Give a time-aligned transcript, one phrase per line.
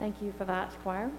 [0.00, 1.10] Thank you for that, choir.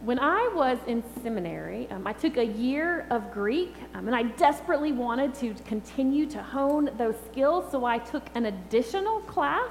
[0.00, 4.24] When I was in seminary, um, I took a year of Greek, um, and I
[4.24, 9.70] desperately wanted to continue to hone those skills, so I took an additional class,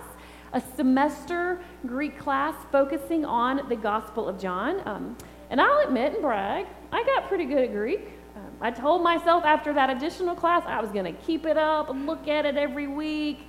[0.54, 4.82] a semester Greek class focusing on the Gospel of John.
[4.88, 5.18] Um,
[5.50, 8.08] and I'll admit and brag, I got pretty good at Greek.
[8.38, 11.90] Um, I told myself after that additional class I was going to keep it up
[11.90, 13.40] and look at it every week,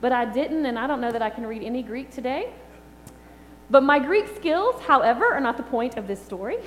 [0.00, 2.52] but I didn't, and I don't know that I can read any Greek today.
[3.70, 6.58] But my Greek skills, however, are not the point of this story.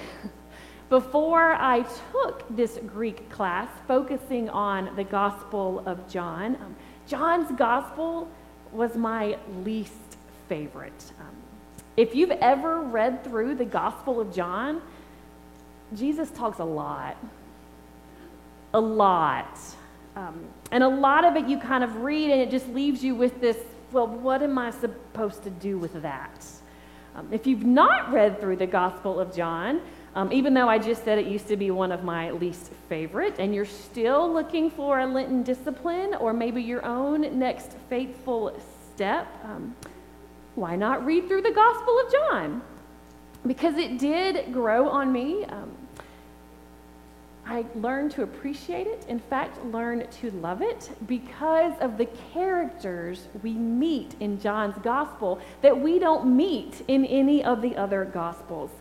[0.90, 6.76] Before I took this Greek class focusing on the Gospel of John, um,
[7.08, 8.30] John's Gospel
[8.72, 9.94] was my least
[10.48, 11.12] favorite.
[11.20, 11.36] Um,
[11.98, 14.82] if you've ever read through the Gospel of John,
[15.96, 17.18] Jesus talks a lot.
[18.74, 19.60] A lot.
[20.16, 23.16] Um, and a lot of it you kind of read and it just leaves you
[23.16, 23.58] with this
[23.92, 26.44] well, what am I supposed to do with that?
[27.16, 29.82] Um, if you've not read through the Gospel of John,
[30.16, 33.36] um, even though I just said it used to be one of my least favorite,
[33.40, 38.60] and you're still looking for a Lenten discipline or maybe your own next faithful
[38.94, 39.76] step, um,
[40.56, 42.62] why not read through the Gospel of John?
[43.46, 45.46] Because it did grow on me.
[45.46, 45.72] Um,
[47.46, 53.28] I learned to appreciate it, in fact, learn to love it because of the characters
[53.44, 58.72] we meet in John's gospel that we don't meet in any of the other gospels.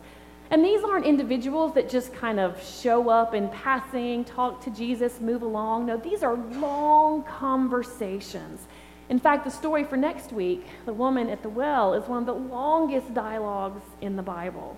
[0.49, 5.19] And these aren't individuals that just kind of show up in passing, talk to Jesus,
[5.19, 5.87] move along.
[5.87, 8.61] No, these are long conversations.
[9.09, 12.25] In fact, the story for next week, the woman at the well, is one of
[12.25, 14.77] the longest dialogues in the Bible.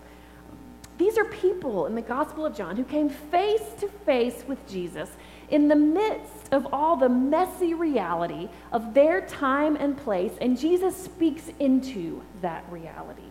[0.97, 5.09] These are people in the Gospel of John who came face to face with Jesus
[5.49, 10.95] in the midst of all the messy reality of their time and place, and Jesus
[10.95, 13.21] speaks into that reality.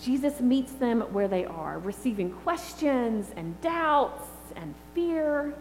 [0.00, 5.54] Jesus meets them where they are, receiving questions and doubts and fear.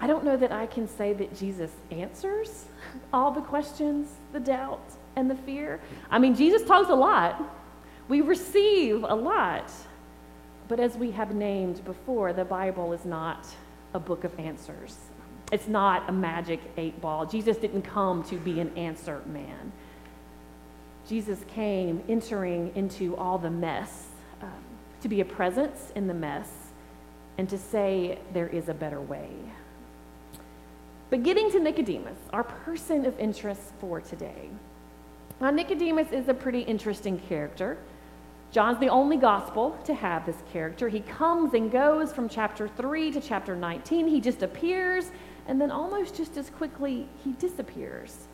[0.00, 2.66] I don't know that I can say that Jesus answers
[3.12, 4.82] all the questions, the doubt,
[5.16, 5.80] and the fear.
[6.10, 7.42] I mean, Jesus talks a lot.
[8.10, 9.70] We receive a lot.
[10.66, 13.46] But as we have named before, the Bible is not
[13.94, 14.96] a book of answers.
[15.52, 17.24] It's not a magic eight ball.
[17.24, 19.72] Jesus didn't come to be an answer man.
[21.08, 24.08] Jesus came entering into all the mess,
[24.42, 24.50] um,
[25.02, 26.50] to be a presence in the mess,
[27.38, 29.30] and to say there is a better way.
[31.10, 34.50] But getting to Nicodemus, our person of interest for today.
[35.40, 37.78] Now, Nicodemus is a pretty interesting character.
[38.52, 40.88] John's the only gospel to have this character.
[40.88, 44.08] He comes and goes from chapter 3 to chapter 19.
[44.08, 45.10] He just appears,
[45.46, 48.26] and then almost just as quickly, he disappears.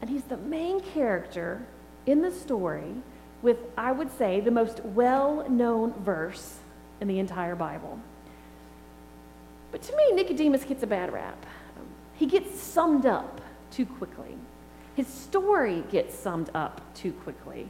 [0.00, 1.60] And he's the main character
[2.06, 2.94] in the story
[3.42, 6.58] with, I would say, the most well known verse
[7.02, 7.98] in the entire Bible.
[9.72, 11.44] But to me, Nicodemus gets a bad rap.
[12.14, 14.36] He gets summed up too quickly.
[14.96, 17.68] His story gets summed up too quickly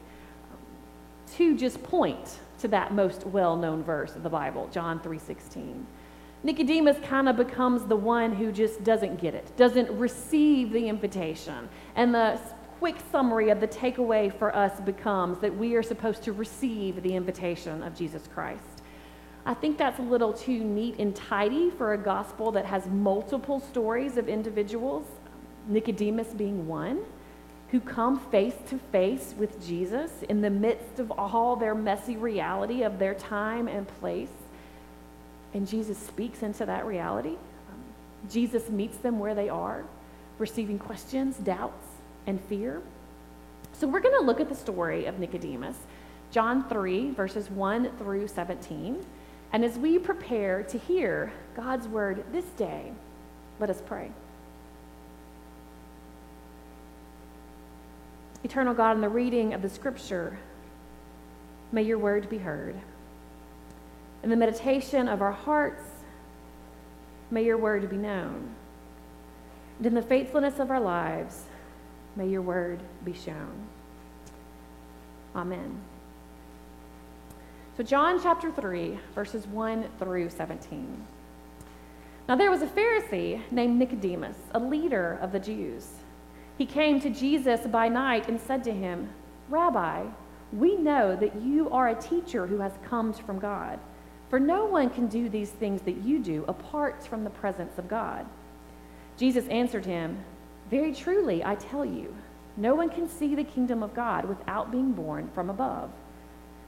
[1.37, 5.87] to just point to that most well-known verse of the Bible, John 3:16.
[6.43, 11.69] Nicodemus kind of becomes the one who just doesn't get it, doesn't receive the invitation.
[11.97, 12.41] And the
[12.79, 17.15] quick summary of the takeaway for us becomes that we are supposed to receive the
[17.15, 18.83] invitation of Jesus Christ.
[19.45, 23.61] I think that's a little too neat and tidy for a gospel that has multiple
[23.61, 25.07] stories of individuals,
[25.69, 27.01] Nicodemus being one
[27.71, 32.83] who come face to face with Jesus in the midst of all their messy reality
[32.83, 34.29] of their time and place.
[35.55, 37.37] And Jesus speaks into that reality.
[37.71, 37.83] Um,
[38.29, 39.85] Jesus meets them where they are,
[40.39, 41.87] receiving questions, doubts,
[42.27, 42.83] and fear.
[43.73, 45.77] So we're going to look at the story of Nicodemus,
[46.33, 49.05] John 3, verses 1 through 17.
[49.53, 52.93] And as we prepare to hear God's word this day,
[53.59, 54.11] let us pray.
[58.43, 60.39] Eternal God, in the reading of the scripture,
[61.73, 62.75] may your word be heard.
[64.23, 65.85] In the meditation of our hearts,
[67.31, 68.55] may your word be known.
[69.79, 71.45] And in the faithfulness of our lives,
[72.17, 73.67] may your word be shown.
[75.35, 75.81] Amen.
[77.77, 81.07] So, John chapter 3, verses 1 through 17.
[82.29, 85.87] Now, there was a Pharisee named Nicodemus, a leader of the Jews.
[86.61, 89.09] He came to Jesus by night and said to him,
[89.49, 90.05] Rabbi,
[90.53, 93.79] we know that you are a teacher who has come from God.
[94.29, 97.89] For no one can do these things that you do apart from the presence of
[97.89, 98.27] God.
[99.17, 100.23] Jesus answered him,
[100.71, 102.15] Very truly, I tell you,
[102.59, 105.89] No one can see the kingdom of God without being born from above.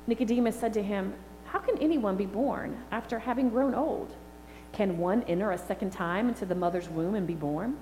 [0.06, 1.12] Nicodemus said to him,
[1.44, 4.14] How can anyone be born after having grown old?
[4.72, 7.76] Can one enter a second time into the mother's womb and be born?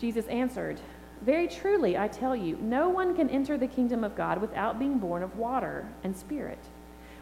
[0.00, 0.80] Jesus answered,
[1.22, 4.98] Very truly, I tell you, no one can enter the kingdom of God without being
[4.98, 6.58] born of water and spirit.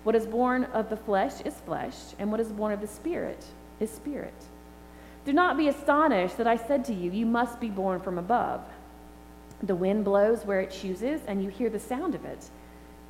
[0.05, 3.45] What is born of the flesh is flesh, and what is born of the spirit
[3.79, 4.33] is spirit.
[5.27, 8.63] Do not be astonished that I said to you, You must be born from above.
[9.63, 12.49] The wind blows where it chooses, and you hear the sound of it,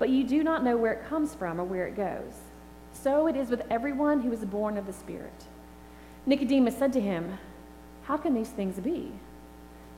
[0.00, 2.32] but you do not know where it comes from or where it goes.
[2.92, 5.44] So it is with everyone who is born of the Spirit.
[6.26, 7.38] Nicodemus said to him,
[8.02, 9.12] How can these things be?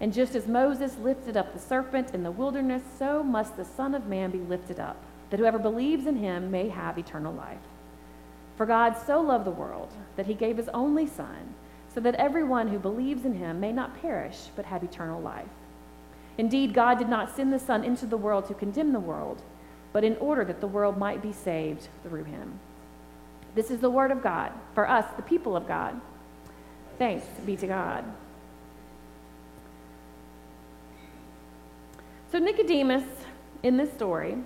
[0.00, 3.94] And just as Moses lifted up the serpent in the wilderness, so must the Son
[3.94, 4.96] of Man be lifted up,
[5.30, 7.58] that whoever believes in him may have eternal life.
[8.56, 11.54] For God so loved the world that he gave his only Son,
[11.92, 15.48] so that everyone who believes in him may not perish, but have eternal life.
[16.36, 19.42] Indeed, God did not send the Son into the world to condemn the world,
[19.92, 22.58] but in order that the world might be saved through him.
[23.54, 26.00] This is the word of God for us, the people of God.
[26.98, 28.04] Thanks be to God.
[32.34, 33.04] So, Nicodemus,
[33.62, 34.36] in this story,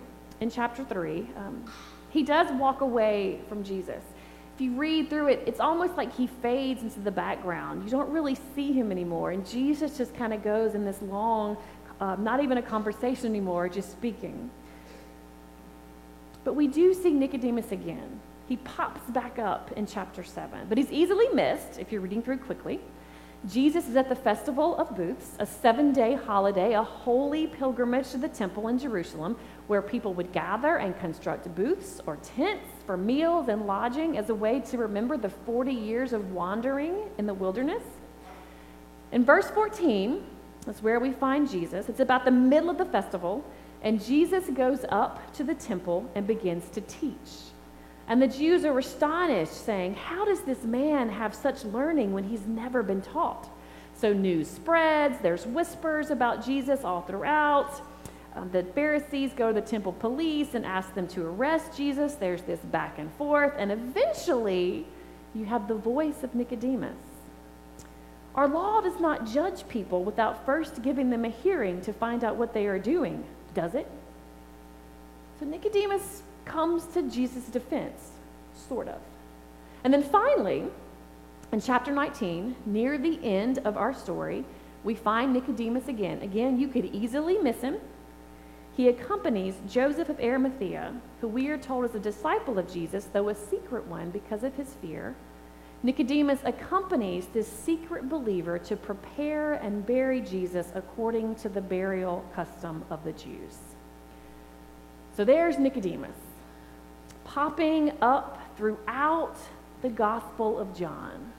[0.43, 1.64] in chapter 3, um,
[2.11, 4.02] he does walk away from Jesus.
[4.55, 7.85] If you read through it, it's almost like he fades into the background.
[7.85, 9.31] You don't really see him anymore.
[9.31, 11.56] And Jesus just kind of goes in this long,
[11.99, 14.50] uh, not even a conversation anymore, just speaking.
[16.44, 18.20] But we do see Nicodemus again.
[18.50, 22.37] He pops back up in chapter 7, but he's easily missed if you're reading through
[22.37, 22.81] quickly.
[23.46, 28.19] Jesus is at the Festival of Booths, a seven day holiday, a holy pilgrimage to
[28.19, 29.37] the temple in Jerusalem,
[29.69, 34.35] where people would gather and construct booths or tents for meals and lodging as a
[34.35, 37.82] way to remember the 40 years of wandering in the wilderness.
[39.12, 40.20] In verse 14,
[40.67, 41.88] that's where we find Jesus.
[41.88, 43.44] It's about the middle of the festival,
[43.82, 47.52] and Jesus goes up to the temple and begins to teach.
[48.08, 52.46] And the Jews are astonished, saying, How does this man have such learning when he's
[52.46, 53.50] never been taught?
[53.94, 57.82] So news spreads, there's whispers about Jesus all throughout.
[58.34, 62.14] Um, the Pharisees go to the temple police and ask them to arrest Jesus.
[62.14, 64.87] There's this back and forth, and eventually
[65.34, 66.96] you have the voice of Nicodemus.
[68.34, 72.37] Our law does not judge people without first giving them a hearing to find out
[72.37, 73.90] what they are doing, does it?
[75.40, 78.10] So Nicodemus comes to Jesus' defense,
[78.68, 79.00] sort of.
[79.84, 80.64] And then finally,
[81.52, 84.44] in chapter 19, near the end of our story,
[84.84, 86.20] we find Nicodemus again.
[86.22, 87.76] Again, you could easily miss him.
[88.76, 93.28] He accompanies Joseph of Arimathea, who we are told is a disciple of Jesus, though
[93.28, 95.16] a secret one because of his fear.
[95.82, 102.84] Nicodemus accompanies this secret believer to prepare and bury Jesus according to the burial custom
[102.90, 103.58] of the Jews.
[105.16, 106.16] So there's Nicodemus
[107.28, 109.36] popping up throughout
[109.82, 111.32] the Gospel of John.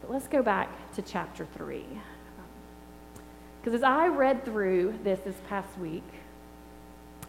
[0.00, 1.84] But let's go back to chapter 3.
[3.60, 6.04] Because as I read through this this past week,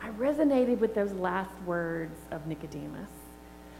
[0.02, 3.10] I resonated with those last words of Nicodemus.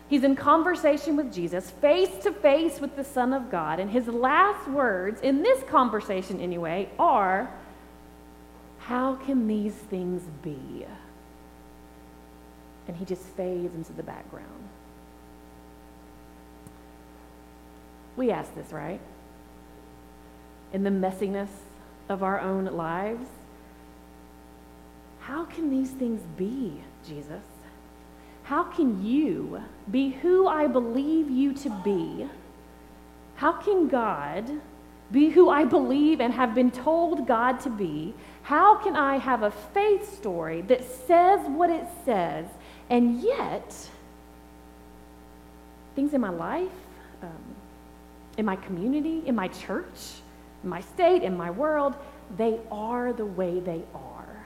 [0.08, 4.08] He's in conversation with Jesus, face to face with the Son of God, and his
[4.08, 7.52] last words, in this conversation anyway, are
[8.80, 10.86] How can these things be?
[12.88, 14.70] And he just fades into the background.
[18.16, 19.00] We ask this, right?
[20.72, 21.50] In the messiness
[22.10, 23.28] of our own lives.
[25.22, 27.44] How can these things be, Jesus?
[28.44, 32.28] How can you be who I believe you to be?
[33.36, 34.62] How can God
[35.12, 38.14] be who I believe and have been told God to be?
[38.44, 42.48] How can I have a faith story that says what it says
[42.90, 43.76] and yet,
[45.96, 46.70] things in my life,
[47.22, 47.56] um,
[48.38, 50.22] in my community, in my church,
[50.64, 51.96] in my state, in my world,
[52.38, 54.46] they are the way they are.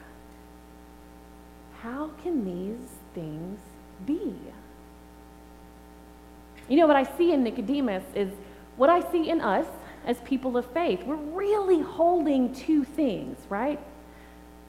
[1.81, 3.59] How can these things
[4.05, 4.33] be?
[6.67, 8.29] You know, what I see in Nicodemus is
[8.75, 9.67] what I see in us
[10.05, 11.03] as people of faith.
[11.03, 13.79] We're really holding two things, right?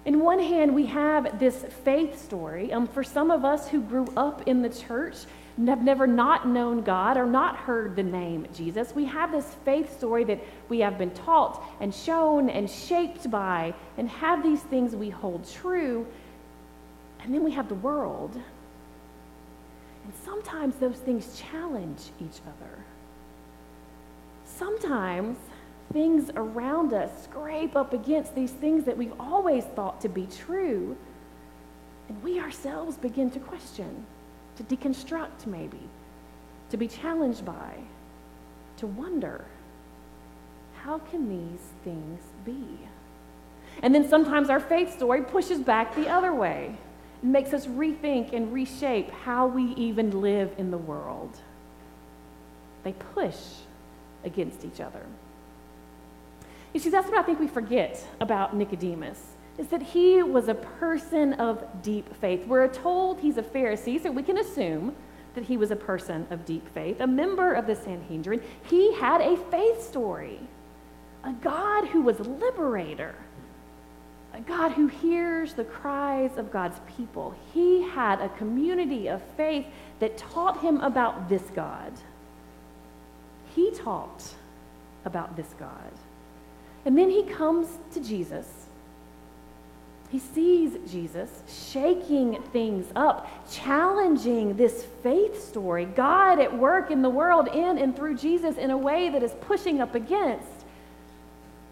[0.04, 2.72] In one hand, we have this faith story.
[2.72, 5.16] Um, for some of us who grew up in the church,
[5.58, 9.56] and have never not known God or not heard the name Jesus, we have this
[9.64, 14.60] faith story that we have been taught and shown and shaped by and have these
[14.60, 16.06] things we hold true.
[17.20, 18.36] And then we have the world.
[20.04, 22.84] And sometimes those things challenge each other.
[24.44, 25.36] Sometimes
[25.92, 30.96] things around us scrape up against these things that we've always thought to be true,
[32.08, 34.06] and we ourselves begin to question,
[34.56, 35.80] to deconstruct maybe,
[36.70, 37.74] to be challenged by,
[38.76, 39.44] to wonder
[40.82, 42.64] how can these things be?
[43.82, 46.76] And then sometimes our faith story pushes back the other way
[47.22, 51.38] and makes us rethink and reshape how we even live in the world.
[52.84, 53.36] They push
[54.24, 55.04] against each other.
[56.72, 59.20] You see, that's what I think we forget about Nicodemus,
[59.56, 62.46] is that he was a person of deep faith.
[62.46, 64.94] We're told he's a Pharisee, so we can assume
[65.34, 68.42] that he was a person of deep faith, a member of the Sanhedrin.
[68.64, 70.40] He had a faith story,
[71.24, 73.14] a God who was liberator,
[74.34, 77.34] a God who hears the cries of God's people.
[77.52, 79.66] He had a community of faith
[80.00, 81.92] that taught him about this God.
[83.54, 84.34] He taught
[85.04, 85.92] about this God.
[86.88, 88.46] And then he comes to Jesus.
[90.08, 97.10] He sees Jesus shaking things up, challenging this faith story, God at work in the
[97.10, 100.64] world, in and through Jesus in a way that is pushing up against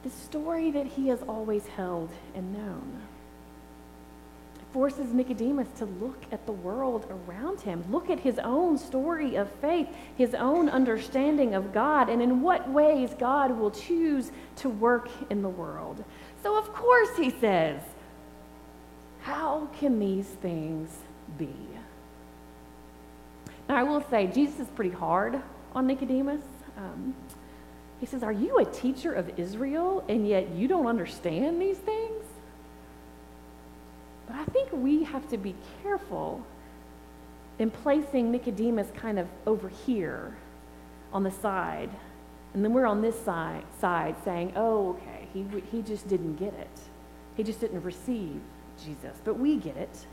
[0.05, 3.01] the story that he has always held and known
[4.73, 9.51] forces Nicodemus to look at the world around him, look at his own story of
[9.61, 15.09] faith, his own understanding of God, and in what ways God will choose to work
[15.31, 16.05] in the world.
[16.43, 17.81] So, of course, he says,
[19.23, 20.91] How can these things
[21.39, 21.55] be?
[23.69, 25.41] Now, I will say, Jesus is pretty hard
[25.75, 26.45] on Nicodemus.
[26.77, 27.15] Um,
[28.01, 32.06] he says, Are you a teacher of Israel and yet you don't understand these things?
[34.77, 36.45] We have to be careful
[37.59, 40.37] in placing Nicodemus kind of over here
[41.13, 41.91] on the side.
[42.55, 46.55] And then we're on this side, side saying, oh, okay, he, he just didn't get
[46.55, 46.81] it.
[47.37, 48.41] He just didn't receive
[48.83, 49.17] Jesus.
[49.25, 50.07] But we get it.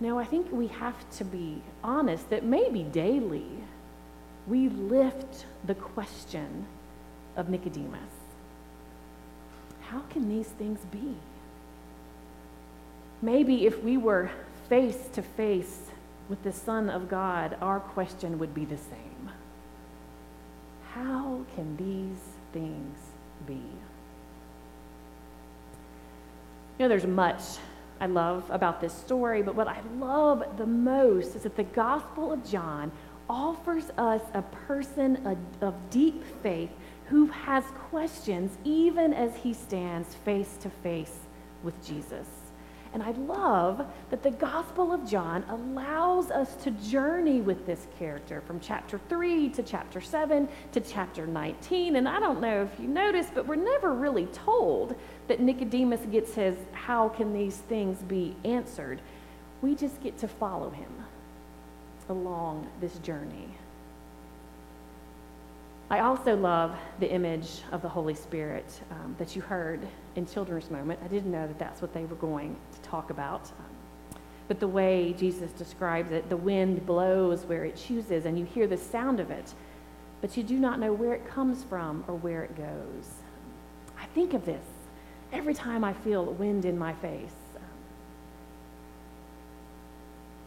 [0.00, 3.50] No, I think we have to be honest that maybe daily
[4.46, 6.66] we lift the question
[7.36, 8.00] of Nicodemus.
[9.82, 11.16] How can these things be?
[13.22, 14.30] Maybe if we were
[14.68, 15.90] face to face
[16.28, 19.30] with the Son of God, our question would be the same
[20.94, 22.22] How can these
[22.52, 22.98] things
[23.46, 23.62] be?
[26.78, 27.42] You know, there's much
[28.00, 32.32] I love about this story, but what I love the most is that the Gospel
[32.32, 32.90] of John
[33.28, 36.70] offers us a person of deep faith
[37.08, 41.18] who has questions even as he stands face to face
[41.62, 42.39] with Jesus.
[42.92, 48.40] And I love that the Gospel of John allows us to journey with this character
[48.40, 51.96] from chapter 3 to chapter 7 to chapter 19.
[51.96, 54.96] And I don't know if you noticed, but we're never really told
[55.28, 59.00] that Nicodemus gets his, how can these things be answered?
[59.62, 60.92] We just get to follow him
[62.08, 63.48] along this journey.
[65.90, 69.80] I also love the image of the Holy Spirit um, that you heard
[70.14, 71.00] in Children's Moment.
[71.04, 73.50] I didn't know that that's what they were going to talk about.
[73.58, 78.44] Um, but the way Jesus describes it, the wind blows where it chooses, and you
[78.44, 79.52] hear the sound of it,
[80.20, 83.10] but you do not know where it comes from or where it goes.
[84.00, 84.64] I think of this
[85.32, 87.34] every time I feel wind in my face.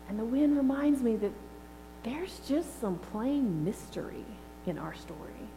[0.07, 1.31] And the wind reminds me that
[2.03, 4.25] there's just some plain mystery
[4.65, 5.47] in our story,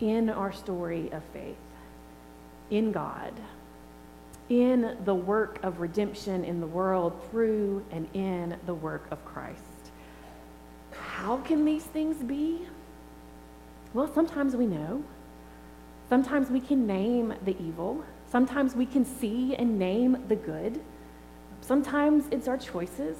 [0.00, 1.56] in our story of faith,
[2.70, 3.32] in God,
[4.48, 9.62] in the work of redemption in the world through and in the work of Christ.
[10.92, 12.66] How can these things be?
[13.92, 15.04] Well, sometimes we know.
[16.08, 18.04] Sometimes we can name the evil.
[18.30, 20.80] Sometimes we can see and name the good.
[21.60, 23.18] Sometimes it's our choices.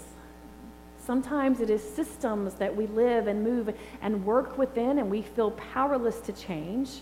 [1.09, 5.53] Sometimes it is systems that we live and move and work within and we feel
[5.53, 7.01] powerless to change.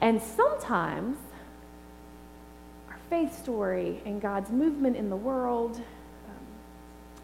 [0.00, 1.16] And sometimes
[2.88, 6.46] our faith story and God's movement in the world, um,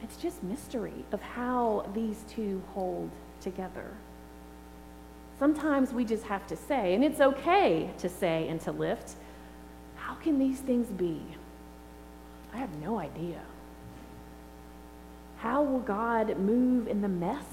[0.00, 3.10] it's just mystery of how these two hold
[3.40, 3.90] together.
[5.40, 9.16] Sometimes we just have to say, and it's okay to say and to lift,
[9.96, 11.20] how can these things be?
[12.54, 13.40] I have no idea.
[15.42, 17.44] How will God move in the mess?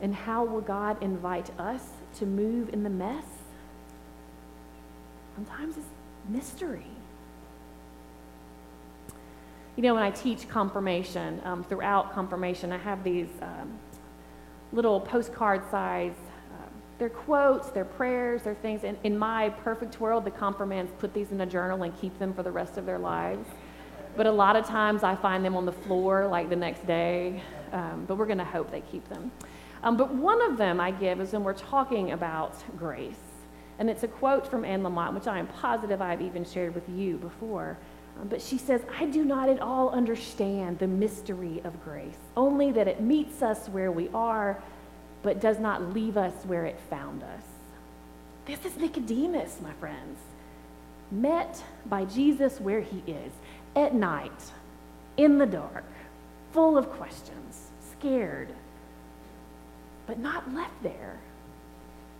[0.00, 1.82] And how will God invite us
[2.14, 3.26] to move in the mess?
[5.34, 5.86] Sometimes it's
[6.26, 6.86] mystery.
[9.76, 13.78] You know, when I teach confirmation, um, throughout confirmation, I have these um,
[14.72, 16.16] little postcard size.
[16.50, 18.84] Um, they're quotes, they're prayers, they're things.
[18.84, 22.32] In, in my perfect world, the confirmands put these in a journal and keep them
[22.32, 23.46] for the rest of their lives.
[24.18, 27.40] But a lot of times I find them on the floor like the next day.
[27.72, 29.30] Um, but we're going to hope they keep them.
[29.84, 33.14] Um, but one of them I give is when we're talking about grace.
[33.78, 36.88] And it's a quote from Anne Lamott, which I am positive I've even shared with
[36.88, 37.78] you before.
[38.20, 42.72] Um, but she says, I do not at all understand the mystery of grace, only
[42.72, 44.60] that it meets us where we are,
[45.22, 47.44] but does not leave us where it found us.
[48.46, 50.18] This is Nicodemus, my friends,
[51.12, 53.32] met by Jesus where he is,
[53.78, 54.52] at night,
[55.16, 55.84] in the dark,
[56.52, 58.48] full of questions, scared,
[60.06, 61.18] but not left there.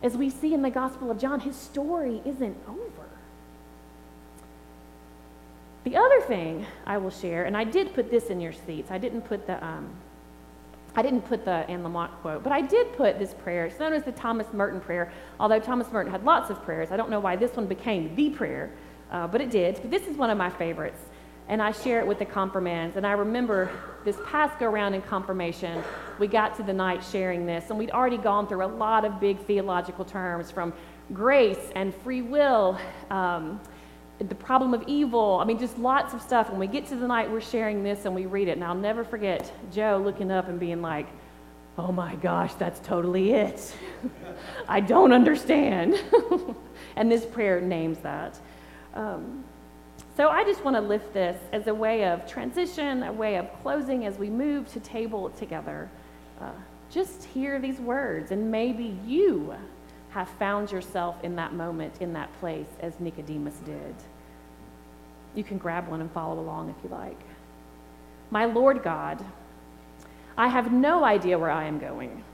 [0.02, 3.08] As we see in the Gospel of John, his story isn't over.
[5.84, 8.90] The other thing I will share, and I did put this in your seats.
[8.90, 9.88] I didn't put the um,
[10.94, 13.66] I didn't put the Anne Lamott quote, but I did put this prayer.
[13.66, 15.12] It's known as the Thomas Merton prayer.
[15.38, 18.30] Although Thomas Merton had lots of prayers, I don't know why this one became the
[18.30, 18.70] prayer,
[19.10, 19.76] uh, but it did.
[19.80, 21.00] But this is one of my favorites,
[21.48, 22.96] and I share it with the confirmands.
[22.96, 23.70] And I remember
[24.04, 25.82] this past go around in confirmation,
[26.18, 29.18] we got to the night sharing this, and we'd already gone through a lot of
[29.18, 30.72] big theological terms from
[31.12, 32.78] grace and free will.
[33.10, 33.60] Um,
[34.18, 35.38] the problem of evil.
[35.40, 36.50] I mean, just lots of stuff.
[36.50, 38.52] When we get to the night, we're sharing this and we read it.
[38.52, 41.06] And I'll never forget Joe looking up and being like,
[41.78, 43.74] oh my gosh, that's totally it.
[44.68, 46.02] I don't understand.
[46.96, 48.38] and this prayer names that.
[48.94, 49.44] Um,
[50.18, 53.46] so I just want to lift this as a way of transition, a way of
[53.62, 55.88] closing as we move to table together.
[56.40, 56.50] Uh,
[56.90, 59.54] just hear these words, and maybe you
[60.10, 63.94] have found yourself in that moment, in that place, as Nicodemus did.
[65.36, 67.20] You can grab one and follow along if you like.
[68.32, 69.24] My Lord God,
[70.36, 72.24] I have no idea where I am going.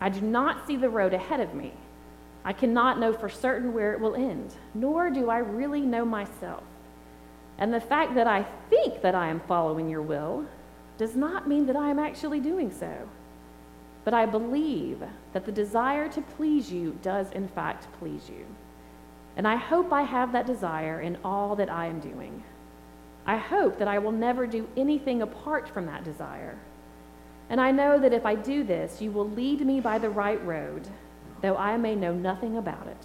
[0.00, 1.74] I do not see the road ahead of me.
[2.46, 6.62] I cannot know for certain where it will end, nor do I really know myself.
[7.60, 10.46] And the fact that I think that I am following your will
[10.98, 13.08] does not mean that I am actually doing so.
[14.02, 15.02] But I believe
[15.34, 18.46] that the desire to please you does, in fact, please you.
[19.36, 22.42] And I hope I have that desire in all that I am doing.
[23.26, 26.58] I hope that I will never do anything apart from that desire.
[27.50, 30.42] And I know that if I do this, you will lead me by the right
[30.44, 30.88] road,
[31.42, 33.04] though I may know nothing about it.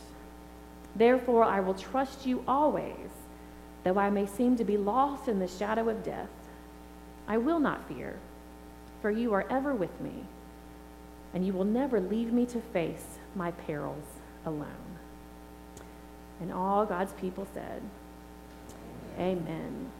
[0.96, 3.10] Therefore, I will trust you always,
[3.86, 6.30] though I may seem to be lost in the shadow of death.
[7.30, 8.20] I will not fear,
[9.02, 10.26] for you are ever with me
[11.36, 14.06] and you will never leave me to face my perils
[14.46, 14.98] alone.
[16.40, 17.82] And all God's people said,
[19.20, 19.46] Amen.
[19.48, 19.92] Amen.